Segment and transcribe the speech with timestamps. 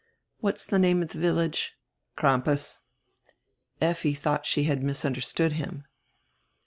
[0.39, 1.73] "What is the name of the village?"
[2.15, 2.79] "Crampas."
[3.79, 5.83] Effi thought she had misunderstood him.